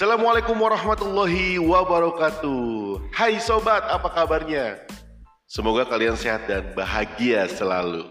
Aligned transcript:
Assalamualaikum 0.00 0.56
warahmatullahi 0.56 1.60
wabarakatuh. 1.60 3.12
Hai 3.12 3.36
sobat, 3.36 3.84
apa 3.84 4.08
kabarnya? 4.08 4.80
Semoga 5.44 5.84
kalian 5.84 6.16
sehat 6.16 6.48
dan 6.48 6.72
bahagia 6.72 7.44
selalu. 7.44 8.08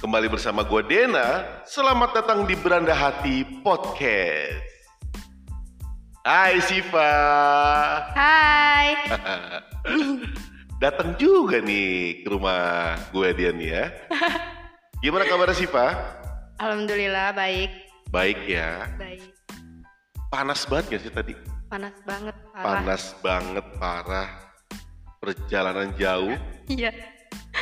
Kembali 0.00 0.32
bersama 0.32 0.64
gue 0.64 0.80
Dena. 0.88 1.60
Selamat 1.68 2.16
datang 2.16 2.48
di 2.48 2.56
Beranda 2.56 2.96
Hati 2.96 3.44
Podcast. 3.60 4.64
Hai 6.24 6.64
Siva. 6.64 7.12
Hai. 8.16 8.96
datang 10.80 11.12
juga 11.20 11.60
nih 11.60 12.24
ke 12.24 12.28
rumah 12.32 12.96
gue 13.12 13.28
dia 13.36 13.52
nih 13.52 13.68
ya. 13.68 13.84
Gimana 15.04 15.28
kabarnya 15.28 15.60
Siva? 15.60 15.92
Alhamdulillah 16.56 17.36
baik. 17.36 17.68
Baik 18.08 18.48
ya. 18.48 18.88
Baik. 18.96 19.41
Panas 20.32 20.64
banget 20.64 20.96
gak 20.96 21.02
sih 21.04 21.12
tadi? 21.12 21.32
Panas 21.68 21.92
banget. 22.08 22.32
Parah. 22.56 22.64
Panas 22.80 23.04
banget 23.20 23.66
parah. 23.76 24.28
Perjalanan 25.20 25.92
jauh 25.94 26.32
Iya. 26.72 26.88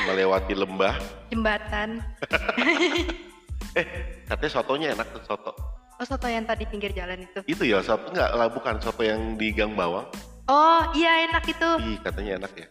melewati 0.07 0.55
lembah. 0.55 0.95
Jembatan. 1.29 1.99
Eh, 3.71 3.87
katanya 4.27 4.51
sotonya 4.51 4.87
enak 4.99 5.15
tuh 5.15 5.23
soto. 5.23 5.55
Oh 5.95 6.03
soto 6.03 6.27
yang 6.27 6.43
tadi 6.43 6.67
pinggir 6.67 6.91
jalan 6.91 7.23
itu. 7.23 7.39
Itu 7.47 7.63
ya 7.63 7.79
soto 7.79 8.11
enggak 8.11 8.35
lah 8.35 8.51
bukan 8.51 8.83
soto 8.83 8.99
yang 8.99 9.39
di 9.39 9.55
Gang 9.55 9.79
Bawang. 9.79 10.11
Oh 10.51 10.91
iya 10.91 11.31
enak 11.31 11.47
itu. 11.47 11.71
Ih, 11.79 11.99
katanya 12.03 12.43
enak 12.43 12.53
ya. 12.59 12.67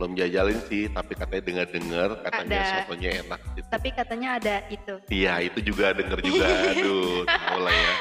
Belum 0.00 0.16
jajalin 0.16 0.56
sih, 0.64 0.88
tapi 0.88 1.12
katanya 1.20 1.42
dengar-dengar 1.44 2.08
katanya 2.24 2.56
Ada. 2.56 2.72
sotonya 2.80 3.10
enak 3.28 3.40
gitu. 3.60 3.68
Tapi 3.68 3.88
katanya 3.92 4.28
ada 4.40 4.56
itu. 4.72 4.94
Iya, 5.12 5.34
itu 5.44 5.58
juga 5.60 5.92
denger 5.92 6.18
juga. 6.24 6.48
Aduh, 6.72 7.28
tahu 7.28 7.58
lah 7.60 7.74
ya. 7.76 7.92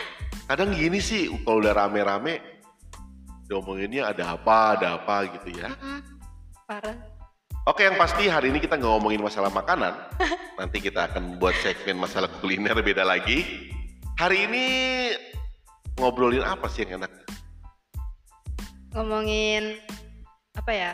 Kadang 0.45 0.75
gini 0.75 0.99
sih, 0.99 1.31
kalau 1.41 1.63
udah 1.63 1.73
rame-rame, 1.73 2.43
diomonginnya 3.49 4.11
ada 4.11 4.35
apa, 4.35 4.77
ada 4.77 4.87
apa 4.99 5.15
gitu 5.39 5.55
ya. 5.55 5.71
Parah. 6.65 7.15
Oke, 7.65 7.81
yang 7.81 7.97
pasti 7.97 8.29
hari 8.29 8.53
ini 8.53 8.61
kita 8.61 8.77
nggak 8.77 8.91
ngomongin 8.93 9.25
masalah 9.25 9.49
makanan. 9.49 9.97
Nanti 10.61 10.77
kita 10.77 11.09
akan 11.09 11.41
buat 11.41 11.57
segmen 11.65 11.97
masalah 11.97 12.29
kuliner 12.37 12.77
beda 12.77 13.01
lagi. 13.01 13.41
Hari 14.21 14.45
ini 14.45 14.65
ngobrolin 15.97 16.45
apa 16.45 16.69
sih 16.69 16.85
yang 16.85 17.01
enak? 17.01 17.09
Ngomongin 18.93 19.81
apa 20.53 20.71
ya? 20.71 20.91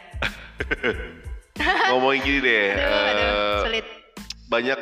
Ngomongin 1.92 2.20
gini 2.24 2.40
deh. 2.40 2.68
Aduh, 2.72 2.88
aduh, 2.88 3.28
eh, 3.28 3.60
sulit. 3.68 3.86
banyak 4.48 4.80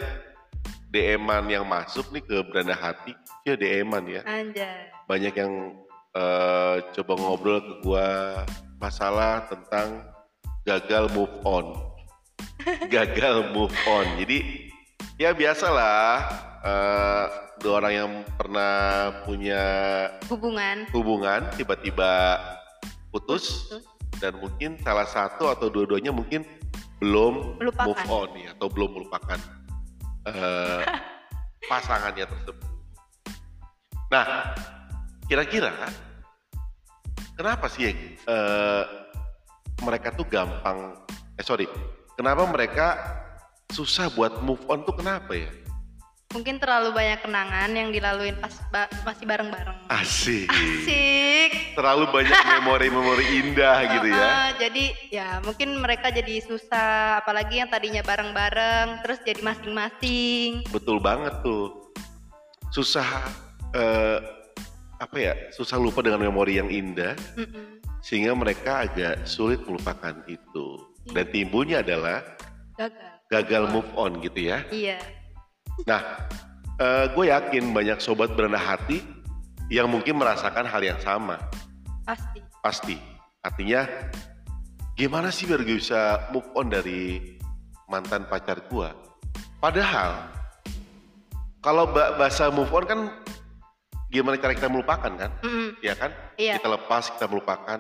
DM-an 0.90 1.46
yang 1.46 1.66
masuk 1.66 2.10
nih 2.10 2.24
ke 2.26 2.38
Beranda 2.50 2.74
Hati. 2.74 3.14
Ya 3.46 3.54
DM-an 3.54 4.04
ya. 4.10 4.22
Anjay. 4.26 4.90
Banyak 5.06 5.34
yang 5.38 5.54
eh, 6.14 6.76
coba 6.98 7.14
ngobrol 7.16 7.62
ke 7.62 7.74
gua 7.86 8.08
masalah 8.78 9.46
tentang 9.46 10.02
gagal 10.66 11.14
move 11.14 11.34
on. 11.46 11.78
gagal 12.94 13.54
move 13.54 13.74
on. 13.86 14.06
Jadi 14.18 14.70
ya 15.22 15.30
biasalah 15.32 16.26
eh, 16.66 17.26
dua 17.60 17.74
orang 17.84 17.94
yang 17.94 18.12
pernah 18.34 18.74
punya 19.28 19.62
Hubungan. 20.26 20.88
hubungan 20.96 21.42
tiba-tiba 21.54 22.40
putus 23.12 23.68
Putus. 23.70 23.84
dan 24.24 24.40
mungkin 24.40 24.80
salah 24.80 25.04
satu 25.04 25.52
atau 25.52 25.68
dua-duanya 25.68 26.16
mungkin 26.16 26.48
belum 27.04 27.60
Melupakan. 27.60 27.88
move 27.88 28.06
on 28.08 28.30
ya 28.40 28.50
atau 28.56 28.68
belum 28.72 28.90
melupakan 28.96 29.40
eh, 30.28 30.84
pasangannya 31.70 32.26
tersebut. 32.28 32.68
Nah, 34.10 34.56
kira-kira 35.30 35.72
kenapa 37.38 37.70
sih 37.72 37.94
eh, 38.18 38.84
mereka 39.86 40.12
tuh 40.12 40.28
gampang? 40.28 40.98
Eh 41.40 41.46
sorry, 41.46 41.70
kenapa 42.20 42.44
mereka 42.50 42.88
susah 43.70 44.10
buat 44.12 44.42
move 44.42 44.66
on 44.68 44.84
tuh 44.84 44.98
kenapa 44.98 45.38
ya? 45.38 45.52
Mungkin 46.30 46.62
terlalu 46.62 46.94
banyak 46.94 47.26
kenangan 47.26 47.74
yang 47.74 47.90
dilaluin 47.90 48.38
pas 48.38 48.54
ba- 48.70 48.86
masih 49.02 49.26
bareng-bareng. 49.26 49.90
Asik. 49.90 50.46
Asik. 50.46 51.74
Terlalu 51.74 52.06
banyak 52.14 52.38
memori-memori 52.62 53.26
indah 53.42 53.78
gitu 53.98 54.08
ya. 54.14 54.22
Heeh, 54.22 54.48
jadi 54.62 54.86
ya 55.10 55.28
mungkin 55.42 55.82
mereka 55.82 56.14
jadi 56.14 56.38
susah, 56.46 57.26
apalagi 57.26 57.58
yang 57.66 57.74
tadinya 57.74 58.06
bareng-bareng, 58.06 59.02
terus 59.02 59.18
jadi 59.26 59.42
masing-masing. 59.42 60.70
Betul 60.70 61.02
banget 61.02 61.34
tuh. 61.42 61.90
Susah 62.70 63.10
eh, 63.74 64.22
apa 65.02 65.16
ya? 65.18 65.34
Susah 65.50 65.82
lupa 65.82 66.06
dengan 66.06 66.22
memori 66.22 66.62
yang 66.62 66.70
indah 66.70 67.18
Mm-mm. 67.42 67.82
sehingga 68.06 68.38
mereka 68.38 68.86
agak 68.86 69.26
sulit 69.26 69.66
melupakan 69.66 70.14
itu. 70.30 70.78
Dan 71.10 71.26
timbulnya 71.34 71.82
adalah 71.82 72.22
Gagal. 72.78 73.10
gagal 73.34 73.64
move 73.74 73.90
on 73.98 74.22
gitu 74.22 74.46
ya. 74.54 74.62
Iya. 74.70 75.02
Nah, 75.88 76.02
eh, 76.80 77.06
gue 77.14 77.26
yakin 77.30 77.72
banyak 77.72 78.00
sobat 78.04 78.34
berendah 78.34 78.60
hati 78.60 79.04
yang 79.70 79.88
mungkin 79.88 80.18
merasakan 80.18 80.66
hal 80.66 80.82
yang 80.82 81.00
sama. 81.00 81.38
Pasti. 82.04 82.40
Pasti. 82.60 82.96
Artinya, 83.46 83.86
gimana 84.98 85.30
sih 85.32 85.48
biar 85.48 85.64
gue 85.64 85.78
bisa 85.80 86.28
move 86.34 86.50
on 86.58 86.74
dari 86.74 87.38
mantan 87.88 88.26
pacar 88.28 88.66
gue? 88.66 88.90
Padahal, 89.62 90.28
kalau 91.60 91.88
ba- 91.92 92.16
bahasa 92.18 92.50
move 92.50 92.72
on 92.72 92.86
kan 92.88 93.00
gimana 94.10 94.42
cara 94.42 94.58
kita 94.58 94.68
melupakan 94.68 95.12
kan? 95.14 95.32
Mm-mm. 95.46 95.78
Ya 95.86 95.94
kan? 95.96 96.12
Iya. 96.36 96.58
Kita 96.60 96.70
lepas, 96.76 97.14
kita 97.14 97.30
melupakan. 97.30 97.80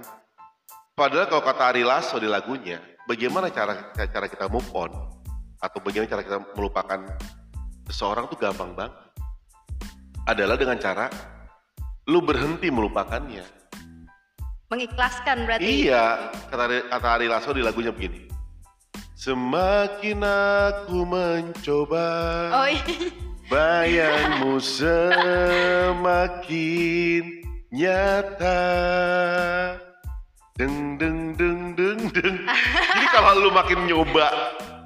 Padahal 0.93 1.25
kalau 1.31 1.43
kata 1.43 1.63
Ari 1.73 1.83
Lasso 1.87 2.19
di 2.19 2.27
lagunya, 2.27 2.83
bagaimana 3.07 3.49
cara 3.49 3.89
cara 3.95 4.27
kita 4.27 4.45
move 4.51 4.67
on? 4.75 4.91
Atau 5.59 5.79
bagaimana 5.79 6.11
cara 6.11 6.23
kita 6.23 6.37
melupakan 6.55 6.99
seseorang 7.89 8.29
tuh 8.29 8.37
gampang 8.37 8.71
banget. 8.77 8.93
Adalah 10.29 10.55
dengan 10.61 10.77
cara 10.77 11.09
lu 12.05 12.21
berhenti 12.21 12.69
melupakannya. 12.69 13.41
Mengikhlaskan 14.69 15.49
berarti. 15.49 15.89
Iya, 15.89 16.29
kata 16.53 16.93
kata 16.93 17.07
Ari 17.17 17.25
Lasso 17.25 17.49
di 17.49 17.65
lagunya 17.65 17.89
begini. 17.89 18.29
Semakin 19.17 20.23
aku 20.23 21.03
mencoba, 21.03 22.07
Oh 22.55 22.69
iya. 22.69 23.09
bayangmu 23.49 24.61
semakin 25.99 27.23
nyata. 27.73 28.61
Deng 30.55 30.95
deng 31.01 31.33
deng 31.35 31.73
deng 31.75 31.99
deng. 32.13 32.37
Jadi 32.95 33.05
kalau 33.11 33.43
lu 33.43 33.49
makin 33.51 33.89
nyoba 33.89 34.29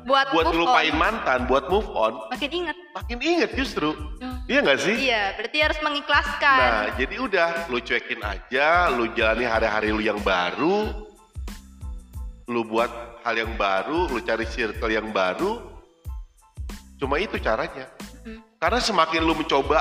Buat, 0.03 0.35
buat 0.35 0.45
ngelupain 0.51 0.91
on, 0.91 0.99
mantan, 0.99 1.39
buat 1.47 1.71
move 1.71 1.87
on, 1.95 2.27
makin 2.27 2.51
inget. 2.51 2.77
makin 2.91 3.17
inget 3.23 3.51
justru. 3.55 3.95
Hmm. 4.19 4.43
Iya 4.51 4.59
nggak 4.59 4.79
sih? 4.83 4.95
Iya, 5.07 5.23
berarti 5.39 5.57
harus 5.63 5.79
mengikhlaskan. 5.79 6.59
Nah, 6.59 6.85
jadi 6.99 7.15
udah 7.15 7.49
lu 7.71 7.79
cuekin 7.79 8.19
aja, 8.19 8.91
lu 8.91 9.07
jalani 9.15 9.47
hari-hari 9.47 9.95
lu 9.95 10.03
yang 10.03 10.19
baru, 10.19 10.91
lu 12.51 12.61
buat 12.67 12.91
hal 13.23 13.35
yang 13.39 13.55
baru, 13.55 14.11
lu 14.11 14.19
cari 14.19 14.43
circle 14.43 14.91
yang 14.91 15.07
baru. 15.15 15.71
Cuma 16.99 17.19
itu 17.19 17.39
caranya. 17.39 17.87
Mm. 18.27 18.43
Karena 18.59 18.79
semakin 18.83 19.23
lu 19.23 19.35
mencoba 19.35 19.79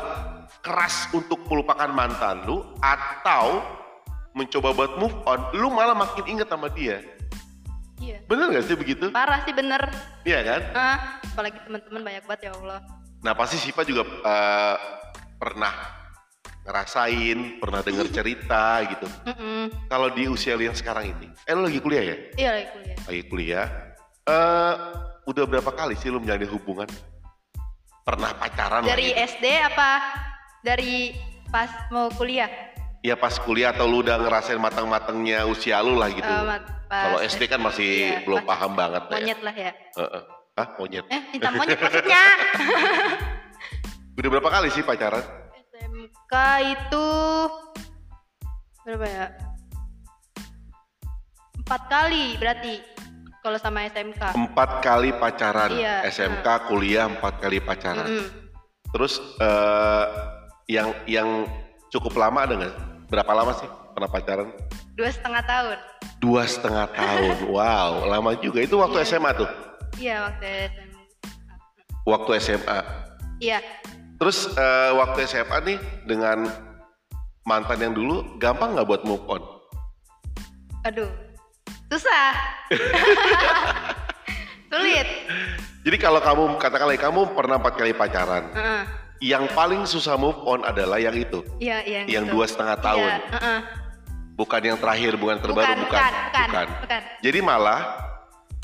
keras 0.62 1.10
untuk 1.10 1.42
melupakan 1.50 1.90
mantan 1.90 2.46
lu 2.46 2.62
atau 2.78 3.62
mencoba 4.32 4.72
buat 4.72 4.92
move 4.96 5.16
on, 5.26 5.40
lu 5.58 5.68
malah 5.68 5.92
makin 5.98 6.24
inget 6.38 6.48
sama 6.48 6.70
dia. 6.72 7.02
Iya. 8.32 8.40
Bener 8.40 8.56
gak 8.56 8.64
sih 8.64 8.76
begitu? 8.76 9.04
Parah 9.12 9.44
sih 9.44 9.52
bener. 9.52 9.82
Iya 10.24 10.40
kan? 10.40 10.60
Ah, 10.72 10.98
apalagi 11.22 11.60
teman-teman 11.62 12.00
banyak 12.02 12.24
banget 12.24 12.40
ya 12.48 12.52
Allah. 12.56 12.80
Nah 13.20 13.32
pasti 13.36 13.60
Siva 13.60 13.84
juga 13.84 14.02
eh, 14.08 14.76
pernah 15.36 15.74
ngerasain, 16.64 17.60
pernah 17.60 17.80
dengar 17.84 18.08
cerita 18.16 18.80
gitu. 18.88 19.06
Mm-mm. 19.28 19.62
Kalau 19.86 20.08
di 20.10 20.26
usia 20.26 20.56
lu 20.56 20.64
yang 20.64 20.74
sekarang 20.74 21.12
ini, 21.12 21.28
eh 21.44 21.52
lu 21.52 21.68
lagi 21.68 21.78
kuliah 21.78 22.04
ya? 22.08 22.16
Iya 22.38 22.50
lagi 22.56 22.66
kuliah. 22.72 22.96
Lagi 23.04 23.22
kuliah. 23.28 23.66
Eh 24.24 24.74
udah 25.22 25.44
berapa 25.46 25.70
kali 25.70 25.94
sih 25.94 26.08
lu 26.08 26.18
menjalin 26.18 26.48
hubungan? 26.48 26.88
Pernah 28.02 28.34
pacaran 28.34 28.82
Dari 28.82 29.14
gitu? 29.14 29.22
SD 29.38 29.46
apa 29.62 29.90
dari 30.64 31.14
pas 31.52 31.70
mau 31.92 32.10
kuliah? 32.10 32.50
Ya 33.02 33.14
pas 33.14 33.34
kuliah 33.34 33.70
atau 33.74 33.86
lu 33.86 34.02
udah 34.02 34.18
ngerasain 34.18 34.58
matang-matangnya 34.58 35.42
usia 35.46 35.78
lu 35.82 35.94
lah 35.98 36.10
gitu. 36.10 36.26
Mat- 36.26 36.81
pas 36.92 37.08
Kalau 37.08 37.18
SD 37.24 37.42
kan 37.48 37.60
masih 37.64 37.88
Iya, 37.88 38.20
belum 38.28 38.44
masih 38.44 38.50
paham 38.52 38.72
banget 38.76 39.02
lah 39.08 39.16
ya. 39.16 39.16
Monyet 39.16 39.40
lah 39.40 39.54
ya. 39.56 39.72
Heeh. 39.96 40.22
Hah 40.52 40.68
monyet? 40.76 41.04
Eh, 41.08 41.22
minta 41.32 41.48
monyet 41.56 41.78
maksudnya. 41.88 42.24
Udah 44.20 44.28
berapa 44.28 44.50
kali 44.52 44.68
sih 44.68 44.84
pacaran? 44.84 45.24
SMK 45.72 46.34
itu 46.68 47.08
berapa 48.84 49.06
ya? 49.08 49.26
Empat 51.64 51.82
kali 51.88 52.36
berarti 52.36 52.84
kalau 53.40 53.56
sama 53.56 53.88
SMK. 53.88 54.36
Empat 54.36 54.84
kali 54.84 55.16
pacaran. 55.16 55.72
Iya. 55.72 56.04
SMK, 56.12 56.68
kuliah 56.68 57.08
empat 57.08 57.40
kali 57.40 57.56
pacaran. 57.64 58.04
Mm-mm. 58.04 58.28
Terus 58.92 59.16
eh 59.40 60.06
yang 60.68 60.92
yang 61.08 61.48
cukup 61.88 62.12
lama 62.20 62.44
ada 62.44 62.54
nggak? 62.60 62.76
berapa 63.12 63.32
lama 63.36 63.52
sih 63.52 63.68
pernah 63.92 64.08
pacaran? 64.08 64.48
Dua 64.92 65.08
setengah 65.08 65.42
tahun 65.42 65.78
Dua 66.18 66.42
setengah 66.44 66.86
tahun. 66.88 67.36
Wow, 67.50 68.06
lama 68.06 68.30
juga. 68.36 68.62
Itu 68.62 68.78
waktu 68.78 68.96
Iya. 68.96 69.04
SMA 69.08 69.30
tuh. 69.34 69.48
iya 69.98 70.14
waktu 70.24 70.44
SMA 70.70 71.00
Waktu 72.02 72.30
SMA. 72.38 72.78
iya 73.38 73.58
Terus 74.16 74.46
eh, 74.48 74.90
waktu 74.94 75.18
SMA 75.26 75.56
nih 75.64 75.78
dengan 76.06 76.46
mantan 77.42 77.78
yang 77.80 77.90
dulu 77.90 78.38
gampang 78.38 78.72
nggak 78.72 78.86
buat 78.86 79.02
move 79.02 79.24
on? 79.26 79.42
aduh 80.82 81.06
susah 81.86 82.34
sulit 84.70 85.06
Jadi 85.82 85.96
kalau 85.98 86.18
kamu 86.18 86.42
katakanlah 86.56 86.94
kamu 86.94 87.20
pernah 87.34 87.58
empat 87.58 87.74
kali 87.74 87.90
pacaran, 87.90 88.46
Heeh. 88.54 88.82
yang 89.20 89.50
paling 89.50 89.82
susah 89.82 90.14
move 90.14 90.38
on 90.42 90.62
adalah 90.62 90.98
yang 90.98 91.12
itu, 91.12 91.42
iya 91.58 91.82
iya 91.82 92.06
yang 92.06 92.30
gitu. 92.30 92.38
dua 92.38 92.46
setengah 92.46 92.78
tahun, 92.78 93.02
Iya, 93.02 93.18
heeh. 93.34 93.58
Bukan 94.32 94.60
yang 94.62 94.78
terakhir, 94.80 95.16
bukan 95.16 95.38
yang 95.38 95.44
terbaru, 95.44 95.72
bukan, 95.84 96.00
bukan, 96.00 96.12
bukan, 96.48 96.66
bukan. 96.84 97.00
Jadi 97.20 97.38
malah 97.44 97.80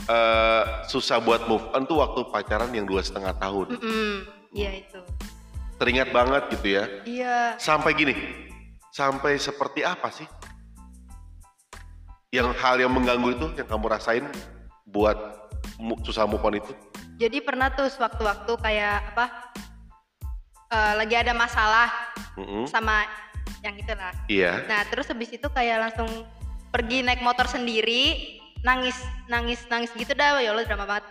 eh, 0.09 0.63
susah 0.89 1.21
buat 1.21 1.45
move 1.47 1.65
on 1.77 1.85
tuh 1.85 2.01
waktu 2.01 2.21
pacaran 2.33 2.71
yang 2.73 2.89
dua 2.89 3.05
setengah 3.05 3.37
tahun. 3.37 3.77
Iya 4.53 4.71
itu. 4.85 5.01
Teringat 5.79 6.11
banget 6.11 6.43
gitu 6.59 6.67
ya. 6.75 6.85
Iya. 7.07 7.37
Sampai 7.61 7.95
gini, 7.95 8.15
sampai 8.91 9.39
seperti 9.39 9.87
apa 9.87 10.11
sih? 10.11 10.27
Yang 12.35 12.57
hal 12.61 12.77
yang 12.77 12.93
mengganggu 12.93 13.29
itu 13.33 13.47
yang 13.57 13.69
kamu 13.69 13.87
rasain 13.89 14.25
buat 14.85 15.17
susah 16.05 16.29
move 16.29 16.45
on 16.45 16.59
itu? 16.59 16.73
Jadi 17.19 17.43
pernah 17.43 17.73
tuh 17.73 17.89
sewaktu-waktu 17.91 18.53
kayak 18.63 19.15
apa? 19.15 19.49
eh, 20.73 20.93
lagi 20.97 21.15
ada 21.17 21.33
masalah 21.33 21.89
Mm-mm. 22.37 22.69
sama 22.69 23.05
yang 23.63 23.75
itu 23.77 23.93
lah. 23.95 24.13
Iya. 24.27 24.65
Nah 24.67 24.83
terus 24.89 25.09
habis 25.09 25.31
itu 25.31 25.49
kayak 25.51 25.91
langsung 25.91 26.09
pergi 26.69 27.01
naik 27.03 27.21
motor 27.21 27.49
sendiri, 27.49 28.37
nangis, 28.61 28.97
nangis, 29.27 29.65
nangis 29.69 29.91
gitu 29.97 30.13
dah. 30.13 30.39
Ya 30.41 30.53
Allah 30.53 30.67
drama 30.67 30.87
banget. 30.87 31.05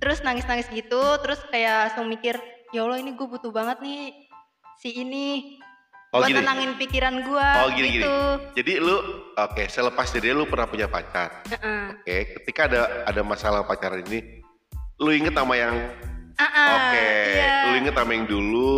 Terus 0.00 0.24
nangis, 0.24 0.48
nangis 0.48 0.64
gitu, 0.72 1.02
terus 1.20 1.44
kayak 1.52 1.92
langsung 1.92 2.08
mikir, 2.08 2.40
ya 2.72 2.88
Allah 2.88 3.04
ini 3.04 3.12
gue 3.12 3.26
butuh 3.28 3.52
banget 3.52 3.84
nih 3.84 4.16
si 4.80 4.96
ini 4.96 5.60
Oh 6.10 6.18
buat 6.18 6.32
gini. 6.32 6.42
tenangin 6.42 6.72
pikiran 6.74 7.14
gue. 7.22 7.48
Oh 7.62 7.68
gini 7.70 7.88
gini. 7.94 8.02
gitu. 8.02 8.16
Jadi 8.58 8.72
lu 8.82 8.96
oke 9.30 9.64
selepas 9.70 10.10
dari 10.10 10.34
lu 10.34 10.42
pernah 10.42 10.66
punya 10.66 10.90
pacar. 10.90 11.46
Heeh. 11.46 11.82
Oke, 12.02 12.16
ketika 12.42 12.66
ada 12.66 12.80
ada 13.06 13.22
masalah 13.22 13.62
pacaran 13.62 14.02
ini, 14.10 14.42
lu 14.98 15.14
inget 15.14 15.30
sama 15.36 15.54
yang 15.54 15.76
Ah, 16.34 16.48
ah, 16.48 16.68
oke, 16.72 17.04
iya. 17.36 17.54
lu 17.68 17.84
inget 17.84 17.94
sama 17.94 18.10
yang 18.16 18.24
dulu. 18.26 18.74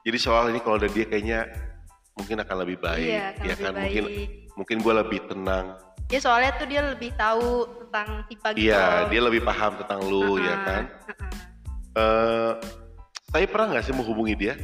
Jadi 0.00 0.18
soal 0.22 0.48
ini 0.48 0.62
kalau 0.62 0.78
ada 0.78 0.88
dia 0.88 1.04
kayaknya 1.04 1.44
mungkin 2.20 2.36
akan 2.38 2.56
lebih 2.60 2.78
baik, 2.78 3.08
Iya, 3.08 3.24
akan 3.32 3.40
ya 3.40 3.48
lebih 3.50 3.64
kan? 3.64 3.72
Mungkin 3.74 4.04
baik. 4.04 4.28
mungkin 4.54 4.76
gue 4.78 4.94
lebih 4.94 5.20
tenang. 5.26 5.66
Ya 6.06 6.18
soalnya 6.18 6.50
tuh 6.54 6.66
dia 6.66 6.82
lebih 6.84 7.10
tahu 7.14 7.48
tentang 7.80 8.08
tipe 8.26 8.48
gitu. 8.52 8.66
Iya, 8.68 9.08
dia 9.08 9.20
lebih 9.22 9.40
paham 9.40 9.72
tentang 9.78 10.00
lu, 10.02 10.36
ya 10.36 10.44
Heeh, 10.44 10.60
kan? 10.60 10.82
heeh. 11.06 11.30
Eh, 11.90 12.52
tapi 13.26 13.44
pernah 13.46 13.66
nggak 13.72 13.84
sih 13.84 13.94
menghubungi 13.94 14.34
dia? 14.34 14.54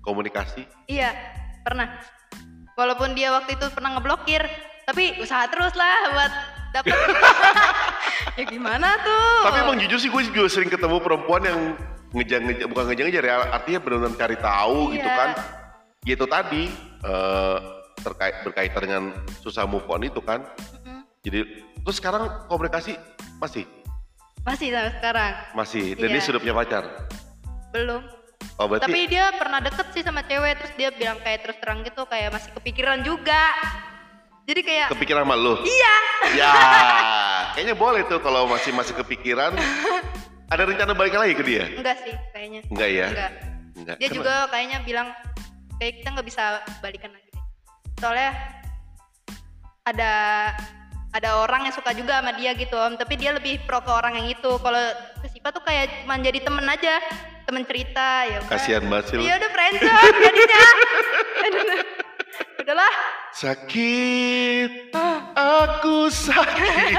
Komunikasi? 0.00 0.66
Iya, 0.86 1.14
pernah. 1.62 1.98
Walaupun 2.74 3.12
dia 3.12 3.30
waktu 3.30 3.54
itu 3.54 3.66
pernah 3.70 3.94
ngeblokir, 3.94 4.42
tapi 4.84 5.18
usaha 5.18 5.46
terus 5.46 5.74
lah 5.74 5.94
buat 6.12 6.32
dapet. 6.72 6.94
ya 8.38 8.44
gimana 8.46 8.98
tuh? 8.98 9.30
Tapi 9.46 9.56
emang 9.62 9.76
jujur 9.78 9.98
sih 9.98 10.08
gue 10.08 10.22
juga 10.26 10.46
sering 10.46 10.70
ketemu 10.70 10.98
perempuan 10.98 11.42
yang 11.42 11.60
ngejar 12.08 12.40
ngejar 12.40 12.66
bukan 12.66 12.84
ngejar 12.88 13.04
ngejar 13.04 13.24
ya 13.26 13.34
artinya 13.52 13.78
benar-benar 13.78 14.16
cari 14.16 14.36
tahu 14.38 14.78
Iya. 14.88 14.94
gitu 14.96 15.10
kan. 15.12 15.28
Ya 16.02 16.14
itu 16.14 16.26
tadi 16.26 16.70
eh, 17.00 17.58
terkait 17.98 18.34
berkaitan 18.42 18.80
dengan 18.80 19.04
susah 19.40 19.64
move 19.64 19.84
on 19.86 20.02
itu 20.02 20.20
kan. 20.20 20.46
Mm-mm. 20.74 21.02
Jadi 21.20 21.38
terus 21.82 21.96
sekarang 21.96 22.46
komunikasi 22.46 22.94
masih 23.38 23.66
Masih 24.38 24.70
sampai 24.70 24.92
sekarang 24.96 25.32
masih 25.52 25.84
dan 25.92 26.08
Iya. 26.08 26.14
dia 26.14 26.22
sudah 26.22 26.40
punya 26.40 26.54
pacar. 26.56 26.84
belum. 27.68 28.00
Oh 28.56 28.64
berarti 28.64 28.88
Tapi 28.88 29.00
dia 29.06 29.28
pernah 29.30 29.60
deket 29.60 29.86
sih 29.92 30.00
sama 30.00 30.24
cewek, 30.24 30.56
terus 30.56 30.72
dia 30.74 30.88
bilang 30.90 31.20
kayak 31.20 31.44
terus 31.44 31.58
terang 31.60 31.84
gitu 31.84 32.02
kayak 32.04 32.32
masih 32.32 32.50
kepikiran 32.56 33.04
juga. 33.04 33.52
Jadi 34.48 34.60
kayak 34.64 34.88
kepikiran 34.88 35.22
sama 35.22 35.36
lu? 35.36 35.60
iya, 35.60 35.94
Ya, 36.32 36.52
kayaknya 37.52 37.76
boleh 37.76 38.02
tuh 38.04 38.18
kalau 38.18 38.48
masih 38.48 38.72
masih 38.72 38.96
kepikiran. 38.96 39.52
Ada 40.52 40.64
rencana 40.64 40.96
balik 40.96 41.12
lagi 41.12 41.36
ke 41.36 41.44
dia? 41.44 41.68
enggak 41.68 42.00
sih 42.00 42.14
kayaknya. 42.32 42.60
Enggak 42.72 42.88
ya? 42.88 43.06
Enggak. 43.12 43.30
Enggak. 43.76 43.94
Dia 43.94 44.08
Kenapa? 44.08 44.16
juga 44.16 44.34
kayaknya 44.48 44.78
bilang 44.80 45.08
kayak 45.78 46.02
kita 46.02 46.08
nggak 46.14 46.26
bisa 46.26 46.42
balikan 46.82 47.10
lagi. 47.14 47.28
deh. 47.32 47.44
Soalnya 47.98 48.30
ada 49.86 50.12
ada 51.08 51.40
orang 51.40 51.64
yang 51.66 51.74
suka 51.74 51.96
juga 51.96 52.20
sama 52.20 52.36
dia 52.36 52.52
gitu 52.52 52.76
om, 52.76 52.94
tapi 53.00 53.16
dia 53.16 53.32
lebih 53.32 53.64
pro 53.64 53.80
ke 53.80 53.88
orang 53.88 54.20
yang 54.20 54.28
itu. 54.28 54.50
Kalau 54.60 54.82
ke 55.24 55.48
tuh 55.48 55.62
kayak 55.64 56.04
cuma 56.04 56.20
jadi 56.20 56.38
temen 56.44 56.66
aja, 56.68 57.00
temen 57.48 57.64
cerita 57.64 58.28
ya. 58.28 58.38
Kasihan 58.44 58.84
banget 58.84 59.04
sih 59.08 59.16
lu. 59.16 59.22
Iya 59.24 59.34
udah 59.40 59.50
friendzone 59.50 60.16
jadinya. 60.20 60.64
Udahlah. 62.60 62.92
Sakit, 63.32 64.92
aku 65.32 66.12
sakit. 66.12 66.96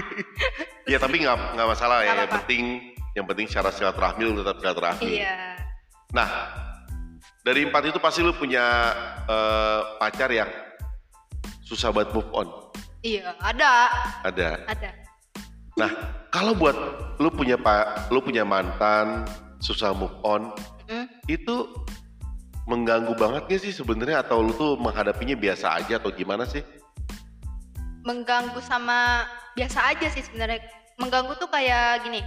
ya 0.92 1.00
tapi 1.00 1.24
nggak 1.24 1.56
nggak 1.56 1.68
masalah 1.72 2.04
ya. 2.04 2.12
Yang 2.26 2.32
penting 2.42 2.62
yang 3.14 3.24
penting 3.24 3.46
secara 3.48 3.72
silaturahmi 3.72 4.36
tetap 4.44 4.56
silaturahmi. 4.60 5.24
Iya. 5.24 5.56
Nah, 6.12 6.28
dari 7.44 7.68
empat 7.68 7.92
itu 7.92 8.00
pasti 8.00 8.24
lu 8.24 8.32
punya 8.32 8.64
eh, 9.28 9.80
pacar 10.00 10.32
yang 10.32 10.48
susah 11.64 11.92
buat 11.92 12.10
move 12.16 12.28
on. 12.32 12.48
Iya, 13.04 13.36
ada, 13.44 13.92
Ada. 14.24 14.64
ada. 14.64 14.90
Nah, 15.76 15.90
kalau 16.32 16.56
buat 16.56 16.72
lu 17.20 17.28
punya 17.28 17.60
pak, 17.60 18.08
lu 18.08 18.24
punya 18.24 18.48
mantan 18.48 19.28
susah 19.60 19.92
move 19.92 20.16
on, 20.24 20.48
Mm. 20.84 21.08
itu 21.32 21.72
mengganggu 22.68 23.16
banget 23.16 23.48
gak 23.48 23.60
sih 23.64 23.72
sebenarnya 23.72 24.20
atau 24.20 24.44
lu 24.44 24.52
tuh 24.52 24.76
menghadapinya 24.76 25.32
biasa 25.32 25.80
aja 25.80 25.96
atau 25.96 26.12
gimana 26.12 26.44
sih? 26.44 26.60
mengganggu 28.04 28.60
sama 28.60 29.24
biasa 29.56 29.96
aja 29.96 30.12
sih 30.12 30.20
sebenarnya 30.20 30.60
mengganggu 31.00 31.40
tuh 31.40 31.48
kayak 31.48 32.04
gini 32.04 32.20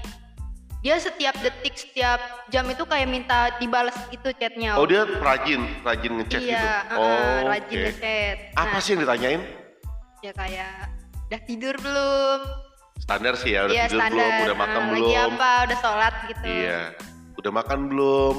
dia 0.77 0.95
setiap 0.97 1.33
detik 1.37 1.73
setiap 1.73 2.19
jam 2.47 2.63
itu 2.65 2.83
kayak 2.83 3.05
minta 3.05 3.49
dibales 3.57 3.97
gitu 4.07 4.29
chatnya 4.31 4.77
Oh 4.77 4.85
dia 4.85 5.03
rajin, 5.17 5.61
rajin 5.81 6.11
ngechat 6.15 6.39
iya 6.39 6.53
gitu. 6.53 6.67
uh-uh, 6.91 7.01
oh, 7.01 7.39
rajin 7.49 7.77
oke. 7.77 7.85
ngechat 7.89 8.37
Apa 8.53 8.69
Nah, 8.69 8.79
sih 8.79 8.89
yang 8.91 9.01
ditanyain? 9.01 9.41
ya 10.17 10.31
kayak 10.31 10.73
udah 11.27 11.41
tidur 11.43 11.75
belum 11.77 12.39
Standar 12.97 13.33
sih 13.35 13.53
ya, 13.53 13.61
udah 13.63 13.73
iya 13.73 13.85
tidur 13.85 13.99
standar 13.99 14.17
belum, 14.17 14.43
udah 14.43 14.57
makan 14.57 14.75
uh, 14.75 14.85
belum. 14.87 14.97
lagi 14.97 15.13
apa 15.15 15.51
udah 15.63 15.77
sholat 15.77 16.13
gitu 16.27 16.45
Iya. 16.47 16.81
Udah 17.35 17.51
makan 17.53 17.79
belum? 17.87 18.35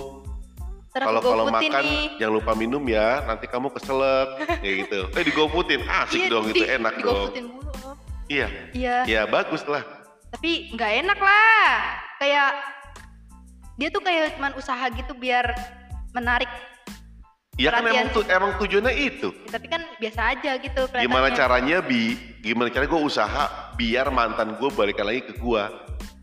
Kalau 0.90 1.21
kalau 1.21 1.45
makan 1.47 1.71
nih 1.80 2.04
jangan 2.18 2.35
lupa 2.35 2.52
minum 2.52 2.83
ya, 2.83 3.23
nanti 3.23 3.47
kamu 3.47 3.71
keselak 3.71 4.28
kayak 4.59 4.75
gitu. 4.83 5.00
Eh 5.12 5.23
digoputin, 5.23 5.80
asik 5.87 6.21
Iya, 6.21 6.28
dong 6.28 6.45
di- 6.45 6.52
itu 6.52 6.64
enak 6.66 6.95
dong. 6.97 7.30
digoputin 7.30 7.45
mulu 7.47 7.71
Om. 7.85 7.97
Iya. 8.26 8.47
iya 8.73 8.97
Ya 9.07 9.23
bagus 9.25 9.62
lah. 9.64 9.83
tapi 10.28 10.68
nggak 10.71 10.92
enak 11.00 11.18
lah 11.18 11.73
kayak 12.18 12.50
dia 13.78 13.88
tuh 13.88 14.02
kayak 14.02 14.34
cuman 14.37 14.52
usaha 14.58 14.84
gitu 14.92 15.14
biar 15.14 15.54
menarik 16.12 16.50
Ya 17.58 17.75
kan 17.75 17.82
emang 17.90 18.14
tuh 18.14 18.22
emang 18.30 18.54
tujuannya 18.54 18.94
itu. 18.94 19.34
Ya, 19.50 19.58
tapi 19.58 19.66
kan 19.66 19.82
biasa 19.98 20.30
aja 20.30 20.62
gitu 20.62 20.78
Gimana 20.94 21.34
caranya 21.34 21.82
bi 21.82 22.14
gimana 22.38 22.70
caranya 22.70 22.87
gue 22.94 23.02
usaha 23.02 23.44
biar 23.75 24.14
mantan 24.14 24.54
gue 24.62 24.70
balikan 24.70 25.10
lagi 25.10 25.26
ke 25.26 25.34
gue. 25.34 25.62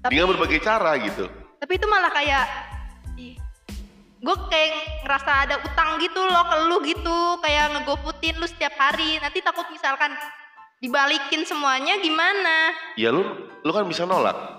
Dengan 0.08 0.32
berbagai 0.32 0.64
cara 0.64 0.96
gitu. 0.96 1.28
tapi 1.60 1.82
itu 1.82 1.88
malah 1.92 2.14
kayak 2.14 2.46
gue 4.26 4.36
kayak 4.48 4.70
ngerasa 5.04 5.32
ada 5.50 5.56
utang 5.66 5.98
gitu 6.00 6.18
loh 6.24 6.46
ke 6.46 6.56
lu 6.72 6.78
gitu 6.88 7.18
kayak 7.44 7.74
ngegoputin 7.78 8.38
lu 8.40 8.48
setiap 8.48 8.74
hari 8.80 9.18
nanti 9.20 9.42
takut 9.42 9.66
misalkan 9.74 10.14
dibalikin 10.80 11.42
semuanya 11.44 12.00
gimana 12.00 12.72
Ya 12.96 13.12
lu 13.12 13.22
lu 13.66 13.72
kan 13.76 13.84
bisa 13.90 14.06
nolak. 14.08 14.55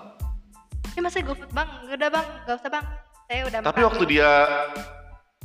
Ya 0.97 0.99
masa 0.99 1.21
goput 1.21 1.45
bang 1.53 1.69
gak 1.85 1.95
udah 1.95 2.09
bang 2.09 2.27
gak 2.43 2.55
usah 2.57 2.69
bang 2.73 2.85
saya 3.29 3.41
udah 3.45 3.59
Tapi 3.61 3.69
makan 3.77 3.87
waktu 3.93 4.03
dulu." 4.03 4.11
dia 4.11 4.31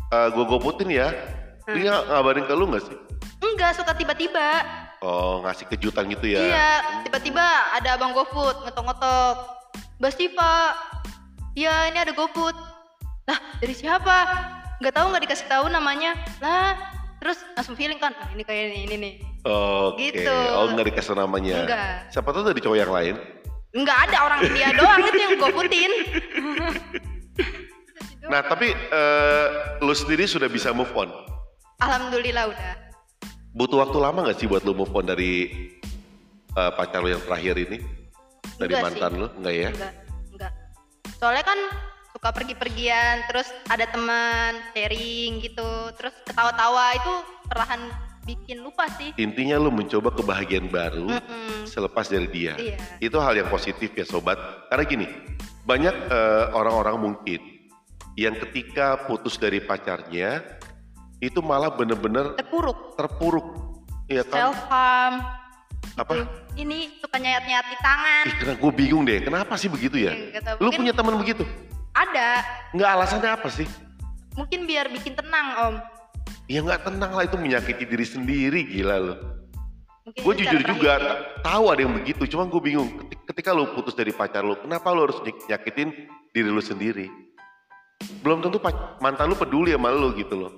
uh, 0.08 0.28
gue 0.28 0.44
goputin 0.46 0.88
ya, 0.88 1.08
Hmm. 1.62 1.78
dia 1.78 1.94
ngabarin 1.94 2.42
ke 2.42 2.54
lu 2.56 2.66
gak 2.68 2.82
sih? 2.82 2.96
enggak 3.38 3.76
suka 3.76 3.92
tiba-tiba 3.92 4.64
Oh 4.98 5.42
ngasih 5.42 5.66
kejutan 5.68 6.08
gitu 6.08 6.26
ya? 6.26 6.40
iya 6.42 6.70
tiba-tiba 7.02 7.42
ada 7.70 7.94
abang 7.94 8.10
goput 8.10 8.54
ngetok-ngetok 8.64 9.36
Mbak 9.98 10.12
Siva 10.14 10.74
iya 11.52 11.86
ini 11.86 11.98
ada 12.00 12.10
goput 12.10 12.54
lah 13.22 13.38
dari 13.60 13.74
siapa 13.74 14.16
nggak 14.80 14.94
tahu 14.94 15.06
nggak 15.10 15.22
dikasih 15.22 15.46
tahu 15.46 15.66
namanya 15.68 16.16
lah 16.38 16.74
terus 17.18 17.38
langsung 17.54 17.74
feeling 17.74 17.98
kan 17.98 18.10
ah, 18.14 18.30
ini 18.32 18.42
kayak 18.42 18.74
ini 18.74 18.96
nih 18.96 19.14
Oke. 19.42 20.14
Gitu. 20.14 20.30
Oh 20.54 20.70
nggak 20.70 20.94
dikasih 20.94 21.18
namanya. 21.18 21.66
Enggak. 21.66 22.14
Siapa 22.14 22.30
tahu 22.30 22.46
dari 22.46 22.62
cowok 22.62 22.78
yang 22.78 22.94
lain? 22.94 23.14
Nggak 23.72 23.98
ada 24.08 24.16
orang 24.28 24.40
dia 24.52 24.68
doang 24.76 25.00
itu 25.00 25.18
yang 25.18 25.34
goputin 25.40 25.92
Nah 28.22 28.38
tapi 28.38 28.70
eh, 28.70 29.46
lu 29.82 29.92
sendiri 29.92 30.24
sudah 30.24 30.46
bisa 30.46 30.70
move 30.70 30.88
on. 30.94 31.10
alhamdulillah 31.82 32.54
udah 32.54 32.72
Butuh 33.52 33.84
waktu 33.84 33.98
lama 34.00 34.24
nggak 34.24 34.38
sih 34.40 34.48
buat 34.48 34.64
lu 34.64 34.72
move 34.72 34.94
on 34.96 35.04
dari 35.04 35.52
uh, 36.56 36.72
pacar 36.72 37.04
lu 37.04 37.12
yang 37.12 37.20
terakhir 37.20 37.60
ini? 37.60 37.84
Dari 38.56 38.72
Enggak 38.72 38.84
mantan 38.88 39.10
sih. 39.12 39.20
lu? 39.20 39.26
Enggak 39.36 39.54
ya? 39.54 39.68
Enggak, 39.76 39.92
enggak. 40.32 40.52
Soalnya 41.20 41.44
kan 41.44 41.58
suka 42.16 42.28
pergi-pergian, 42.32 43.14
terus 43.28 43.52
ada 43.68 43.84
teman 43.92 44.56
sharing 44.72 45.44
gitu, 45.44 45.68
terus 46.00 46.16
ketawa-tawa 46.24 46.96
itu 46.96 47.12
perlahan 47.52 47.80
bikin 48.22 48.62
lupa 48.62 48.86
sih. 48.98 49.10
Intinya 49.18 49.58
lu 49.58 49.70
mencoba 49.74 50.14
kebahagiaan 50.14 50.70
baru 50.70 51.10
Mm-mm. 51.10 51.66
selepas 51.66 52.06
dari 52.06 52.28
dia. 52.30 52.54
Iya. 52.58 52.78
Itu 53.02 53.18
hal 53.18 53.34
yang 53.34 53.50
positif 53.50 53.90
ya 53.92 54.06
sobat. 54.06 54.38
Karena 54.70 54.84
gini, 54.86 55.06
banyak 55.66 55.94
eh, 56.10 56.44
orang-orang 56.54 56.96
mungkin 56.98 57.40
yang 58.14 58.36
ketika 58.48 59.08
putus 59.08 59.40
dari 59.40 59.58
pacarnya 59.62 60.44
itu 61.22 61.38
malah 61.40 61.72
bener-bener 61.72 62.34
Terpuruk, 62.34 62.98
terpuruk. 62.98 63.46
Iya 64.10 64.26
kan? 64.26 64.50
self 64.50 64.60
harm. 64.68 65.14
Apa? 65.96 66.26
Ini 66.52 67.00
suka 67.00 67.16
nyayat-nyayat 67.16 67.66
di 67.68 67.78
tangan. 67.80 68.24
Ih, 68.28 68.34
karena 68.40 68.54
gue 68.60 68.72
bingung 68.72 69.02
deh, 69.08 69.18
kenapa 69.24 69.56
sih 69.56 69.68
begitu 69.72 69.96
ya? 70.08 70.12
Tahu. 70.40 70.60
Lu 70.60 70.70
punya 70.72 70.92
teman 70.92 71.16
begitu? 71.16 71.44
Ada, 71.92 72.40
Nggak 72.72 72.90
alasannya 72.96 73.30
apa 73.32 73.48
sih? 73.52 73.68
mungkin 74.32 74.64
biar 74.64 74.88
bikin 74.88 75.12
tenang 75.12 75.48
om. 75.60 75.74
Ya 76.52 76.60
nggak 76.60 76.84
tenang 76.84 77.16
lah 77.16 77.24
itu 77.24 77.40
menyakiti 77.40 77.88
diri 77.88 78.04
sendiri 78.04 78.60
gila 78.68 79.00
lo. 79.00 79.16
Mungkin 80.04 80.20
Gue 80.20 80.34
jujur 80.36 80.60
cara 80.60 80.68
juga 80.68 80.92
terakhir. 81.00 81.40
tahu 81.40 81.64
ada 81.72 81.80
yang 81.80 81.94
begitu, 81.96 82.22
cuma 82.28 82.44
gue 82.44 82.60
bingung 82.60 82.88
ketika, 83.24 83.56
lu 83.56 83.72
putus 83.72 83.96
dari 83.96 84.12
pacar 84.12 84.44
lu, 84.44 84.52
kenapa 84.60 84.92
lu 84.92 85.08
harus 85.08 85.16
nyak- 85.24 85.48
nyakitin 85.48 85.88
diri 86.36 86.50
lu 86.52 86.60
sendiri? 86.60 87.08
Belum 88.20 88.44
tentu 88.44 88.60
mantan 89.00 89.32
lu 89.32 89.36
peduli 89.38 89.72
sama 89.72 89.88
lu 89.96 90.12
gitu 90.12 90.36
loh. 90.36 90.52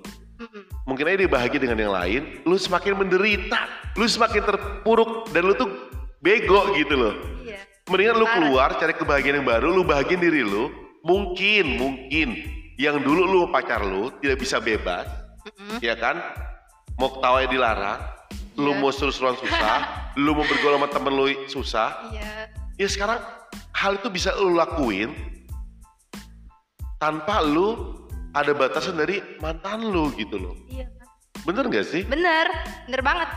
Mungkin 0.83 1.07
aja 1.07 1.17
dia 1.23 1.31
bahagia 1.31 1.63
dengan 1.63 1.79
yang 1.79 1.93
lain, 1.95 2.21
lu 2.43 2.59
semakin 2.59 2.99
menderita, 2.99 3.63
lu 3.95 4.03
semakin 4.03 4.43
terpuruk 4.43 5.31
dan 5.31 5.47
lu 5.47 5.55
tuh 5.55 5.71
bego 6.19 6.75
gitu 6.75 6.91
loh. 6.99 7.13
Iya. 7.47 7.63
Mendingan 7.87 8.19
Parah. 8.19 8.33
keluar 8.35 8.69
cari 8.75 8.93
kebahagiaan 8.99 9.39
yang 9.39 9.47
baru, 9.47 9.71
lu 9.71 9.87
bahagiin 9.87 10.19
diri 10.19 10.43
lu. 10.43 10.67
Mungkin, 11.05 11.79
mungkin 11.79 12.27
yang 12.75 12.99
dulu 12.99 13.23
lu 13.23 13.37
sama 13.47 13.61
pacar 13.61 13.85
lu 13.85 14.09
tidak 14.19 14.41
bisa 14.41 14.57
bebas, 14.57 15.05
Mm-mm. 15.45 15.77
ya 15.79 15.93
kan? 15.95 16.17
Mau 16.95 17.11
ketawa 17.11 17.43
dilarang, 17.45 17.99
lu 18.55 18.71
Iya. 18.71 18.79
mau 18.79 18.91
seru-seruan 18.91 19.35
susah, 19.35 19.77
lu 20.23 20.31
mau 20.31 20.47
bergaul 20.47 20.79
sama 20.79 20.87
temen 20.89 21.13
lu 21.13 21.25
susah. 21.45 21.89
Iya. 22.09 22.31
Ya 22.75 22.87
sekarang 22.87 23.19
hal 23.75 23.99
itu 23.99 24.07
bisa 24.09 24.31
lu 24.35 24.55
lakuin 24.55 25.11
tanpa 26.97 27.43
lu 27.43 27.99
ada 28.31 28.51
batasan 28.51 28.95
dari 28.95 29.19
mantan 29.39 29.91
lu 29.91 30.11
gitu 30.15 30.39
loh. 30.39 30.55
Iya. 30.67 30.87
Mas. 30.91 31.09
Bener 31.43 31.63
gak 31.69 31.85
sih? 31.87 32.01
Bener, 32.03 32.47
bener 32.87 33.01
banget. 33.03 33.29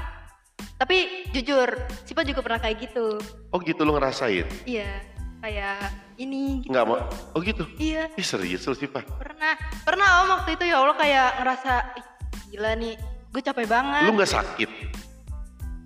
Tapi 0.79 1.27
jujur, 1.35 1.67
Sipa 2.07 2.23
juga 2.23 2.39
pernah 2.39 2.63
kayak 2.63 2.79
gitu. 2.89 3.19
Oh 3.51 3.59
gitu 3.59 3.83
lu 3.83 3.99
ngerasain? 3.99 4.47
Iya, 4.63 5.03
kayak 5.43 5.91
ini 6.19 6.67
gitu. 6.67 6.75
Nggak 6.75 6.85
mau? 6.85 6.99
Oh 7.33 7.41
gitu? 7.41 7.65
Iya, 7.79 8.11
Ih 8.19 8.27
serius 8.27 8.67
lu 8.67 8.75
sih 8.75 8.91
Pak? 8.91 9.07
pernah. 9.17 9.55
Pernah 9.87 10.09
om 10.27 10.29
waktu 10.35 10.59
itu 10.59 10.65
ya 10.67 10.83
Allah 10.83 10.97
kayak 10.99 11.29
ngerasa, 11.41 11.73
ih 11.95 12.07
gila 12.53 12.73
nih, 12.75 12.95
gue 13.31 13.43
capek 13.43 13.67
banget. 13.71 14.03
Lu 14.11 14.13
nggak 14.19 14.33
sakit? 14.35 14.71